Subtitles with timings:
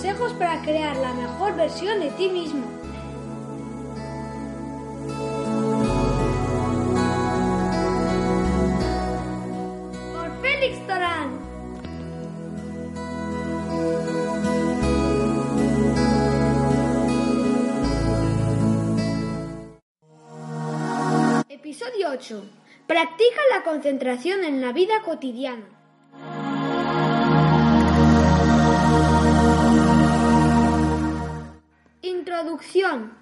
[0.00, 2.64] Consejos para crear la mejor versión de ti mismo.
[10.14, 11.38] Por Félix Torán.
[21.50, 22.42] Episodio 8.
[22.86, 25.79] Practica la concentración en la vida cotidiana.
[32.40, 33.12] Introducción.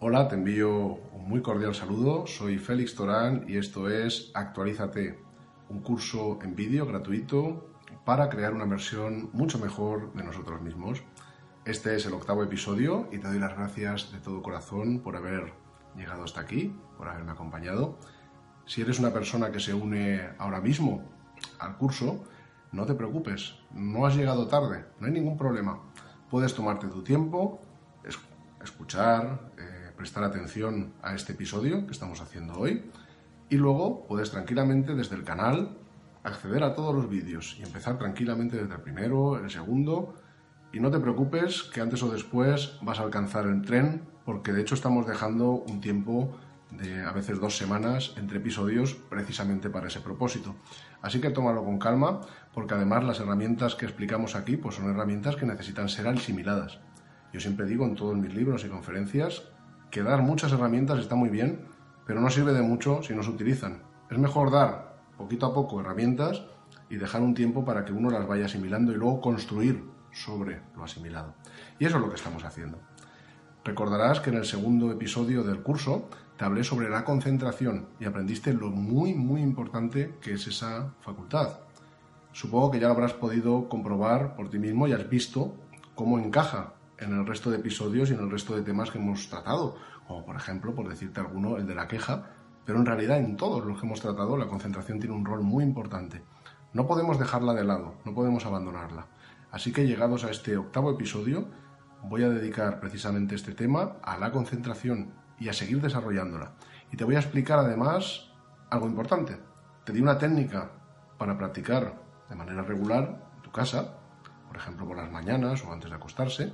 [0.00, 2.26] Hola, te envío un muy cordial saludo.
[2.26, 5.20] Soy Félix Torán y esto es Actualízate,
[5.68, 7.70] un curso en vídeo gratuito
[8.04, 11.04] para crear una versión mucho mejor de nosotros mismos.
[11.64, 15.52] Este es el octavo episodio y te doy las gracias de todo corazón por haber
[15.94, 17.96] llegado hasta aquí, por haberme acompañado.
[18.66, 21.08] Si eres una persona que se une ahora mismo
[21.60, 22.24] al curso,
[22.72, 25.80] no te preocupes, no has llegado tarde, no hay ningún problema.
[26.30, 27.60] Puedes tomarte tu tiempo,
[28.04, 28.18] es-
[28.62, 32.90] escuchar, eh, prestar atención a este episodio que estamos haciendo hoy
[33.48, 35.76] y luego puedes tranquilamente desde el canal
[36.22, 40.14] acceder a todos los vídeos y empezar tranquilamente desde el primero, el segundo
[40.72, 44.60] y no te preocupes que antes o después vas a alcanzar el tren porque de
[44.60, 46.36] hecho estamos dejando un tiempo
[46.70, 50.54] de a veces dos semanas entre episodios precisamente para ese propósito.
[51.00, 52.20] Así que tómalo con calma
[52.52, 56.78] porque además las herramientas que explicamos aquí pues son herramientas que necesitan ser asimiladas.
[57.32, 59.42] Yo siempre digo en todos mis libros y conferencias
[59.90, 61.66] que dar muchas herramientas está muy bien,
[62.06, 63.82] pero no sirve de mucho si no se utilizan.
[64.10, 66.44] Es mejor dar poquito a poco herramientas
[66.90, 70.84] y dejar un tiempo para que uno las vaya asimilando y luego construir sobre lo
[70.84, 71.34] asimilado.
[71.78, 72.78] Y eso es lo que estamos haciendo.
[73.64, 78.52] Recordarás que en el segundo episodio del curso te hablé sobre la concentración y aprendiste
[78.52, 81.58] lo muy, muy importante que es esa facultad.
[82.30, 85.56] Supongo que ya lo habrás podido comprobar por ti mismo y has visto
[85.96, 89.28] cómo encaja en el resto de episodios y en el resto de temas que hemos
[89.28, 89.74] tratado,
[90.06, 92.30] como por ejemplo, por decirte alguno, el de la queja,
[92.64, 95.64] pero en realidad en todos los que hemos tratado la concentración tiene un rol muy
[95.64, 96.22] importante.
[96.72, 99.08] No podemos dejarla de lado, no podemos abandonarla.
[99.50, 101.48] Así que llegados a este octavo episodio,
[102.04, 106.52] voy a dedicar precisamente este tema a la concentración y a seguir desarrollándola.
[106.92, 108.30] Y te voy a explicar además
[108.70, 109.38] algo importante.
[109.84, 110.70] Te di una técnica
[111.18, 111.94] para practicar
[112.28, 113.98] de manera regular en tu casa,
[114.46, 116.52] por ejemplo por las mañanas o antes de acostarse,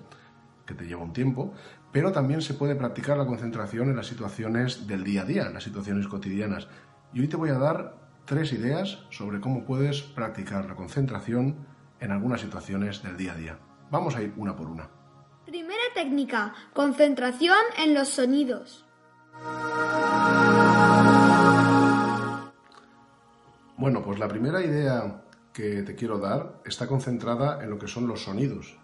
[0.66, 1.52] que te lleva un tiempo,
[1.92, 5.54] pero también se puede practicar la concentración en las situaciones del día a día, en
[5.54, 6.68] las situaciones cotidianas.
[7.12, 11.66] Y hoy te voy a dar tres ideas sobre cómo puedes practicar la concentración
[12.00, 13.58] en algunas situaciones del día a día.
[13.90, 14.88] Vamos a ir una por una.
[15.46, 16.54] Primera técnica.
[16.72, 18.86] Concentración en los sonidos.
[23.76, 25.22] Bueno, pues la primera idea
[25.52, 28.78] que te quiero dar está concentrada en lo que son los sonidos.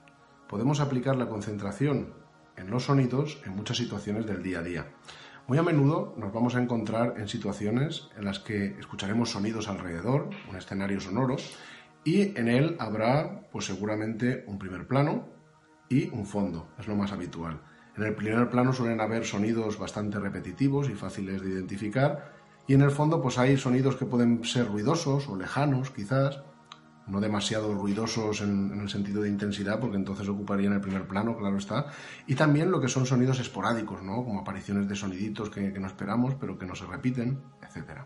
[0.48, 2.12] Podemos aplicar la concentración
[2.56, 4.86] en los sonidos en muchas situaciones del día a día.
[5.46, 10.28] Muy a menudo nos vamos a encontrar en situaciones en las que escucharemos sonidos alrededor,
[10.50, 11.36] un escenario sonoro,
[12.04, 15.39] y en él habrá, pues seguramente, un primer plano
[15.90, 17.60] y un fondo, es lo más habitual.
[17.96, 22.32] En el primer plano suelen haber sonidos bastante repetitivos y fáciles de identificar,
[22.66, 26.42] y en el fondo pues hay sonidos que pueden ser ruidosos o lejanos quizás,
[27.08, 31.56] no demasiado ruidosos en, el sentido de intensidad, porque entonces ocuparían el primer plano, claro
[31.56, 31.86] está,
[32.28, 34.24] y también lo que son sonidos esporádicos, ¿no?
[34.24, 38.02] como apariciones de soniditos que, que no esperamos, pero que no se repiten, etc.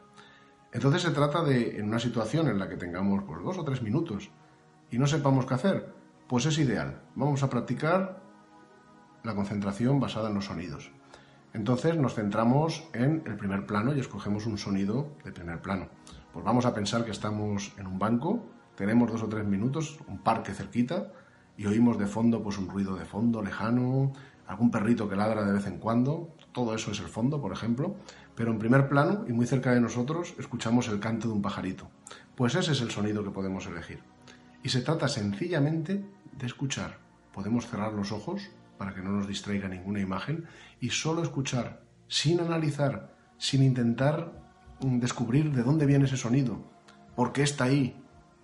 [0.73, 3.83] Entonces se trata de, en una situación en la que tengamos pues, dos o tres
[3.83, 4.31] minutos
[4.91, 6.04] y no sepamos qué hacer,
[6.35, 7.01] pues es ideal.
[7.15, 8.21] Vamos a practicar
[9.23, 10.91] la concentración basada en los sonidos.
[11.53, 15.87] Entonces nos centramos en el primer plano y escogemos un sonido de primer plano.
[16.33, 18.45] Pues vamos a pensar que estamos en un banco,
[18.75, 21.13] tenemos dos o tres minutos, un parque cerquita
[21.57, 24.13] y oímos de fondo pues un ruido de fondo lejano,
[24.49, 27.95] algún perrito que ladra de vez en cuando, todo eso es el fondo, por ejemplo,
[28.35, 31.89] pero en primer plano y muy cerca de nosotros escuchamos el canto de un pajarito.
[32.35, 34.03] Pues ese es el sonido que podemos elegir.
[34.65, 36.03] Y se trata sencillamente
[36.39, 36.99] de escuchar.
[37.33, 40.47] Podemos cerrar los ojos para que no nos distraiga ninguna imagen
[40.81, 44.33] y solo escuchar, sin analizar, sin intentar
[44.81, 46.59] mm, descubrir de dónde viene ese sonido,
[47.17, 48.03] por qué está ahí,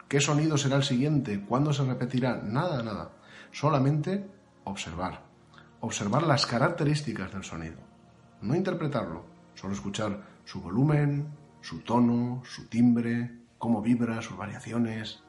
[0.08, 3.12] qué sonido será el siguiente, cuándo se repetirá, nada, nada.
[3.52, 4.28] Solamente
[4.64, 5.22] observar.
[5.80, 7.78] Observar las características del sonido.
[8.42, 11.28] No interpretarlo, solo escuchar su volumen,
[11.60, 15.22] su tono, su timbre, cómo vibra, sus variaciones,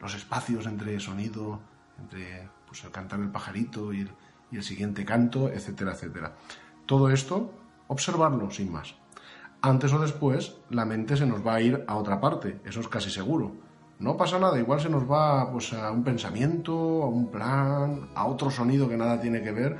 [0.00, 1.60] los espacios entre sonido,
[1.98, 4.10] entre pues, el cantar del pajarito y el,
[4.50, 6.34] y el siguiente canto, etcétera, etcétera.
[6.86, 7.52] Todo esto,
[7.88, 8.94] observarlo sin más.
[9.60, 12.88] Antes o después, la mente se nos va a ir a otra parte, eso es
[12.88, 13.52] casi seguro.
[13.98, 18.26] No pasa nada, igual se nos va pues, a un pensamiento, a un plan, a
[18.26, 19.76] otro sonido que nada tiene que ver.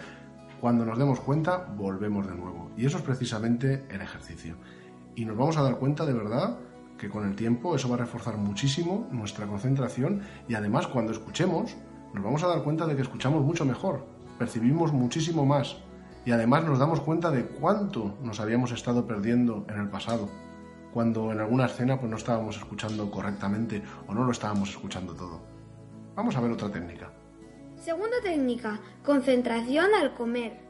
[0.61, 2.73] Cuando nos demos cuenta, volvemos de nuevo.
[2.77, 4.57] Y eso es precisamente el ejercicio.
[5.15, 6.59] Y nos vamos a dar cuenta de verdad
[6.99, 11.77] que con el tiempo eso va a reforzar muchísimo nuestra concentración y además cuando escuchemos
[12.13, 14.05] nos vamos a dar cuenta de que escuchamos mucho mejor,
[14.39, 15.77] percibimos muchísimo más
[16.25, 20.29] y además nos damos cuenta de cuánto nos habíamos estado perdiendo en el pasado,
[20.93, 25.41] cuando en alguna escena pues no estábamos escuchando correctamente o no lo estábamos escuchando todo.
[26.15, 27.13] Vamos a ver otra técnica.
[27.77, 30.61] Segunda técnica, concentración al comer.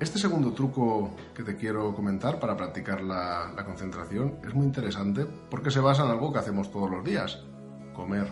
[0.00, 5.70] Este segundo truco que te quiero comentar para practicar la, concentración es muy interesante porque
[5.70, 7.40] se basa en algo que hacemos todos los días,
[7.92, 8.26] comer.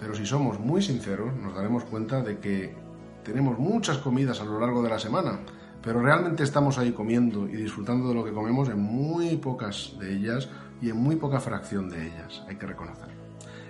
[0.00, 2.74] Pero si somos muy sinceros, nos daremos cuenta de que
[3.22, 5.38] tenemos muchas comidas a lo largo de la semana,
[5.82, 10.16] pero realmente estamos ahí comiendo y disfrutando de lo que comemos en muy pocas de
[10.16, 10.48] ellas
[10.82, 13.14] y en muy poca fracción de ellas, hay que reconocerlo.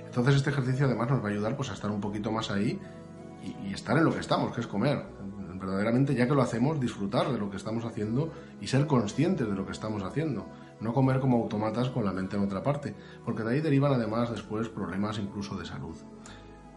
[0.06, 2.80] Entonces este ejercicio además nos va a ayudar pues, a estar un poquito más ahí
[3.42, 5.04] y, estar en lo que estamos, que es comer
[5.58, 9.54] verdaderamente, ya que lo hacemos, disfrutar de lo que estamos haciendo y ser conscientes de
[9.54, 10.46] lo que estamos haciendo.
[10.80, 12.94] No comer como automatas con la mente en otra parte,
[13.24, 15.96] porque de ahí derivan además después problemas incluso de salud.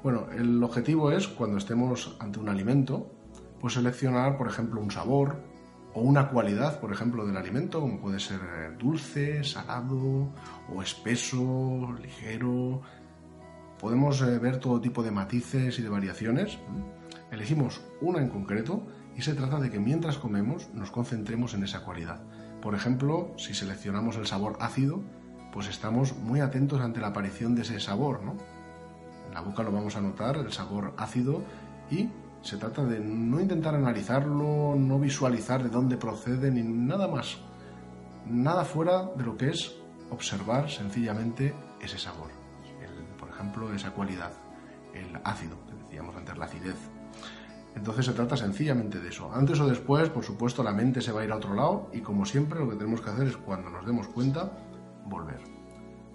[0.02, 3.12] Bueno, el objetivo es, cuando estemos ante un alimento,
[3.60, 5.44] pues seleccionar, por ejemplo, un sabor
[5.94, 8.40] o una cualidad, por ejemplo, del alimento, como puede ser
[8.78, 10.34] dulce, salado
[10.74, 12.82] o espeso, ligero.
[13.80, 16.60] Podemos eh, ver todo tipo de matices y de variaciones
[17.32, 21.84] Elegimos una en concreto y se trata de que mientras comemos nos concentremos en esa
[21.84, 22.22] cualidad.
[22.62, 25.04] Por ejemplo, si seleccionamos el sabor ácido,
[25.54, 28.36] pues estamos muy atentos ante la aparición de ese sabor, ¿no?
[29.28, 31.44] En la boca lo vamos a notar, el sabor ácido,
[31.92, 32.10] y
[32.42, 37.38] se trata de no intentar analizarlo, no visualizar de dónde procede, ni nada más.
[38.28, 39.76] Nada fuera de lo que es
[40.10, 42.39] observar sencillamente ese sabor.
[43.40, 44.32] Ejemplo, esa cualidad,
[44.94, 46.76] el ácido, que decíamos antes, la acidez.
[47.76, 49.32] Entonces se trata sencillamente de eso.
[49.34, 52.02] Antes o después, por supuesto, la mente se va a ir a otro lado y
[52.02, 54.52] como siempre lo que tenemos que hacer es cuando nos demos cuenta,
[55.06, 55.40] volver.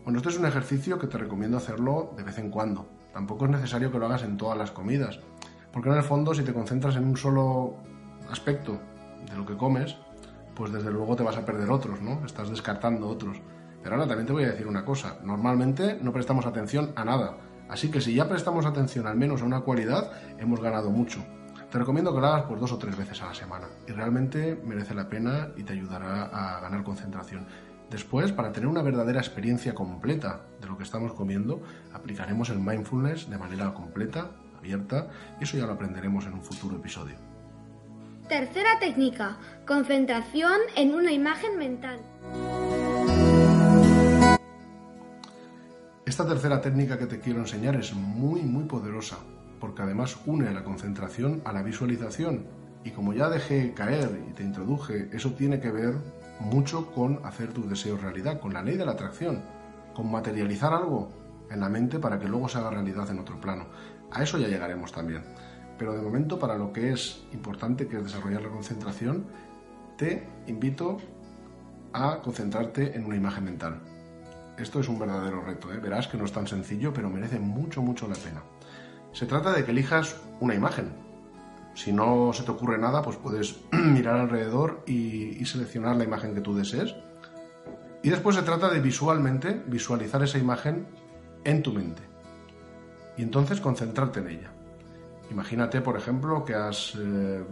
[0.05, 2.87] Bueno, este es un ejercicio que te recomiendo hacerlo de vez en cuando.
[3.12, 5.20] Tampoco es necesario que lo hagas en todas las comidas,
[5.73, 7.77] porque en el fondo si te concentras en un solo
[8.31, 8.79] aspecto
[9.27, 9.97] de lo que comes,
[10.55, 12.25] pues desde luego te vas a perder otros, ¿no?
[12.27, 13.38] Estás descartando otros.
[13.85, 17.37] Pero ahora también te voy a decir una cosa, normalmente no prestamos atención a nada,
[17.69, 21.23] así que si ya prestamos atención al menos a una cualidad, hemos ganado mucho.
[21.71, 24.59] Te recomiendo que lo hagas por dos o tres veces a la semana y realmente
[24.65, 27.47] merece la pena y te ayudará a ganar concentración.
[27.91, 33.29] Después, para tener una verdadera experiencia completa de lo que estamos comiendo, aplicaremos el mindfulness
[33.29, 35.08] de manera completa, abierta,
[35.39, 37.17] y eso ya lo aprenderemos en un futuro episodio.
[38.29, 41.99] Tercera técnica, concentración en una imagen mental.
[46.15, 49.19] Esta tercera técnica que te quiero enseñar es muy, muy poderosa
[49.59, 52.47] porque además une la concentración a la visualización.
[52.85, 55.97] Y como ya dejé caer y te introduje, eso tiene que ver
[56.39, 59.43] mucho con hacer tus deseos realidad, con la ley de la atracción,
[59.93, 61.09] con materializar algo
[61.51, 63.67] en la mente para que luego se haga realidad en otro plano.
[64.13, 65.25] A eso ya llegaremos también.
[65.77, 69.25] Pero de momento, para lo que es importante, que es desarrollar la concentración,
[69.99, 70.99] te invito
[71.93, 73.94] a concentrarte en una imagen mental.
[74.58, 75.79] Esto es un verdadero reto, ¿eh?
[75.79, 78.43] verás que no es tan sencillo, pero merece mucho, mucho la pena.
[79.13, 80.93] Se trata de que elijas una imagen.
[81.75, 86.41] Si no se te ocurre nada, pues puedes mirar alrededor y, seleccionar la imagen que
[86.41, 86.94] tú desees.
[88.03, 90.87] Y después se trata de visualmente visualizar esa imagen
[91.43, 92.03] en tu mente.
[93.17, 94.54] Y entonces concentrarte en ella.
[95.31, 97.45] Imagínate, por ejemplo, que has eh,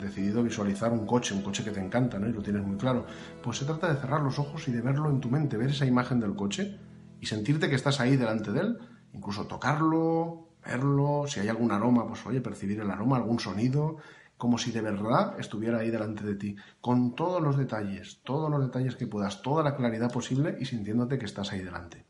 [0.00, 2.28] decidido visualizar un coche, un coche que te encanta, ¿no?
[2.28, 3.06] Y lo tienes muy claro.
[3.42, 5.86] Pues se trata de cerrar los ojos y de verlo en tu mente, ver esa
[5.86, 6.78] imagen del coche
[7.20, 8.78] y sentirte que estás ahí delante de él,
[9.12, 13.98] incluso tocarlo, verlo, si hay algún aroma, pues oye, percibir el aroma, algún sonido,
[14.36, 18.62] como si de verdad estuviera ahí delante de ti, con todos los detalles, todos los
[18.62, 22.09] detalles que puedas, toda la claridad posible y sintiéndote que estás ahí delante.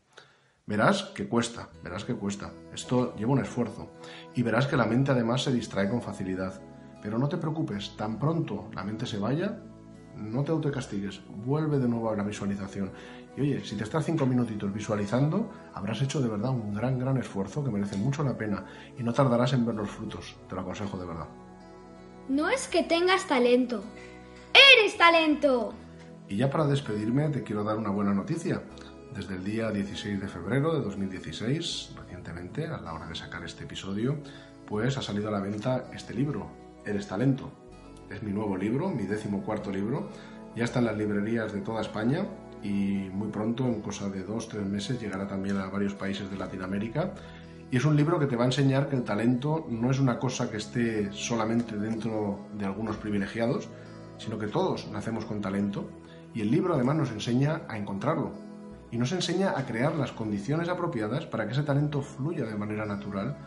[0.65, 2.53] Verás que cuesta, verás que cuesta.
[2.73, 3.91] Esto lleva un esfuerzo.
[4.35, 6.61] Y verás que la mente además se distrae con facilidad.
[7.01, 9.59] Pero no te preocupes, tan pronto la mente se vaya,
[10.15, 12.91] no te autocastigues, vuelve de nuevo a la visualización.
[13.35, 17.17] Y oye, si te estás cinco minutitos visualizando, habrás hecho de verdad un gran, gran
[17.17, 18.65] esfuerzo que merece mucho la pena
[18.97, 21.27] y no tardarás en ver los frutos, te lo aconsejo de verdad.
[22.29, 23.83] No es que tengas talento,
[24.53, 25.73] eres talento.
[26.27, 28.61] Y ya para despedirme te quiero dar una buena noticia.
[29.15, 33.65] Desde el día 16 de febrero de 2016, recientemente, a la hora de sacar este
[33.65, 34.15] episodio,
[34.65, 36.47] pues ha salido a la venta este libro,
[36.85, 37.51] Eres Talento.
[38.09, 40.07] Es mi nuevo libro, mi décimo cuarto libro.
[40.55, 42.25] Ya está en las librerías de toda España
[42.63, 46.37] y muy pronto, en cosa de dos, tres meses, llegará también a varios países de
[46.37, 47.11] Latinoamérica.
[47.69, 50.19] Y es un libro que te va a enseñar que el talento no es una
[50.19, 53.67] cosa que esté solamente dentro de algunos privilegiados,
[54.17, 55.89] sino que todos nacemos con talento.
[56.33, 58.50] Y el libro además nos enseña a encontrarlo,
[58.91, 62.85] y nos enseña a crear las condiciones apropiadas para que ese talento fluya de manera
[62.85, 63.37] natural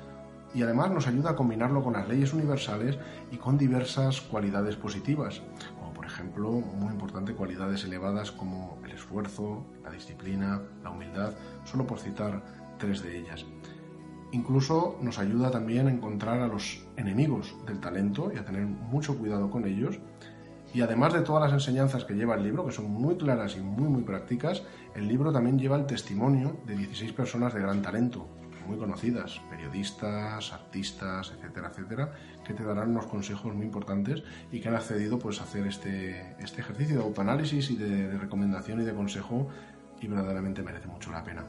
[0.54, 2.96] y además nos ayuda a combinarlo con las leyes universales
[3.32, 5.42] y con diversas cualidades positivas,
[5.78, 11.32] como por ejemplo, muy importante, cualidades elevadas como el esfuerzo, la disciplina, la humildad,
[11.64, 12.42] solo por citar
[12.78, 13.44] tres de ellas.
[14.30, 19.18] Incluso nos ayuda también a encontrar a los enemigos del talento y a tener mucho
[19.18, 19.98] cuidado con ellos
[20.74, 23.60] y además de todas las enseñanzas que lleva el libro, que son muy claras y
[23.60, 24.64] muy muy prácticas,
[24.94, 28.26] el libro también lleva el testimonio de 16 personas de gran talento,
[28.66, 32.12] muy conocidas, periodistas, artistas, etcétera, etcétera,
[32.44, 36.34] que te darán unos consejos muy importantes y que han accedido pues, a hacer este,
[36.40, 39.48] este ejercicio de autoanálisis y de, de recomendación y de consejo
[40.00, 41.44] y verdaderamente merece mucho la pena.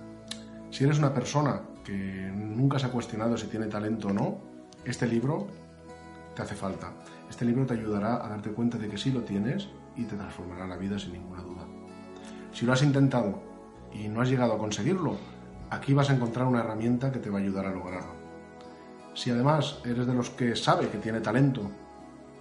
[0.69, 4.37] Si eres una persona que nunca se ha cuestionado si tiene talento o no,
[4.83, 5.47] este libro
[6.35, 6.91] te hace falta.
[7.29, 10.67] Este libro te ayudará a darte cuenta de que sí lo tienes y te transformará
[10.67, 11.65] la vida sin ninguna duda.
[12.51, 13.41] Si lo has intentado
[13.91, 15.17] y no has llegado a conseguirlo,
[15.69, 18.13] aquí vas a encontrar una herramienta que te va a ayudar a lograrlo.
[19.13, 21.71] Si además eres de los que sabe que tiene talento,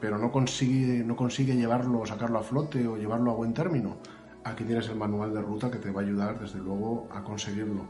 [0.00, 3.96] pero no consigue, no consigue llevarlo o sacarlo a flote o llevarlo a buen término,
[4.44, 7.86] aquí tienes el manual de ruta que te va a ayudar desde luego a conseguirlo.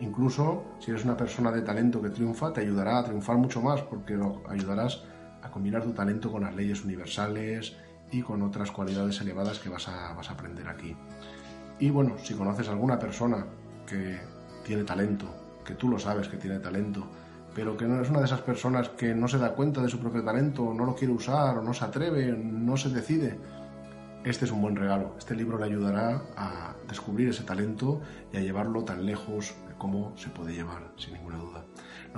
[0.00, 3.82] Incluso si eres una persona de talento que triunfa, te ayudará a triunfar mucho más
[3.82, 5.02] porque lo ayudarás
[5.42, 7.76] a combinar tu talento con las leyes universales
[8.10, 10.96] y con otras cualidades elevadas que vas a, vas a aprender aquí.
[11.78, 13.46] Y bueno, si conoces a alguna persona
[13.86, 14.18] que
[14.64, 15.26] tiene talento,
[15.64, 17.06] que tú lo sabes que tiene talento,
[17.54, 19.98] pero que no es una de esas personas que no se da cuenta de su
[19.98, 23.38] propio talento, no lo quiere usar, o no se atreve, no se decide,
[24.24, 25.14] este es un buen regalo.
[25.18, 28.00] Este libro le ayudará a descubrir ese talento
[28.32, 31.64] y a llevarlo tan lejos como se puede llevar, sin ninguna duda.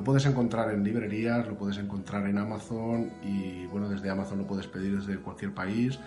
[0.00, 4.46] Lo puedes encontrar en librerías, lo puedes encontrar en Amazon y bueno, desde Amazon lo
[4.46, 6.00] puedes pedir desde cualquier país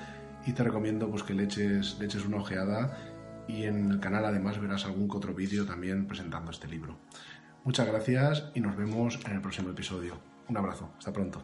[0.48, 2.98] y te recomiendo pues que le le eches una ojeada
[3.48, 6.98] y en el canal además verás algún que otro vídeo también presentando este libro.
[7.66, 10.18] Muchas gracias y nos vemos en el próximo episodio.
[10.50, 11.44] Un abrazo, hasta pronto.